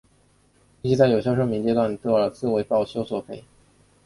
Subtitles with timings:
[0.81, 3.43] 预计在有效寿命阶段有多少次保修索赔？